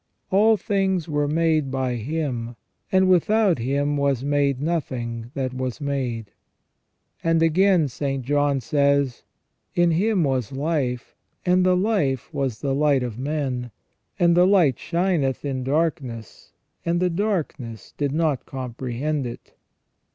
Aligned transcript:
"All 0.31 0.57
things 0.57 1.07
were 1.07 1.27
made 1.27 1.69
by 1.69 1.93
Him, 1.97 2.55
and 2.91 3.07
without 3.07 3.59
Him 3.59 3.97
was 3.97 4.23
made 4.23 4.59
nothing 4.59 5.29
that 5.35 5.53
was 5.53 5.79
made." 5.79 6.31
And 7.23 7.43
again 7.43 7.87
St. 7.87 8.25
John 8.25 8.61
says:" 8.61 9.21
In 9.75 9.91
Him 9.91 10.23
was 10.23 10.51
life, 10.51 11.15
and 11.45 11.63
the 11.63 11.77
life 11.77 12.33
was 12.33 12.61
the 12.61 12.73
light 12.73 13.03
of 13.03 13.19
men; 13.19 13.69
and 14.17 14.35
the 14.35 14.47
light 14.47 14.79
shineth 14.79 15.45
in 15.45 15.63
darkness, 15.63 16.51
and 16.83 16.99
the 16.99 17.11
darkness 17.11 17.93
did 17.95 18.11
not 18.11 18.47
comprehend 18.47 19.27
it 19.27 19.53